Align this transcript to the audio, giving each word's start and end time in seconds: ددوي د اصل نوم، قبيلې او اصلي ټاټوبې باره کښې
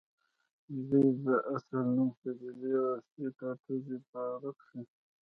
ددوي 0.73 1.09
د 1.25 1.27
اصل 1.55 1.77
نوم، 1.95 2.09
قبيلې 2.21 2.71
او 2.81 2.85
اصلي 2.97 3.27
ټاټوبې 3.37 3.97
باره 4.11 4.51
کښې 4.59 4.79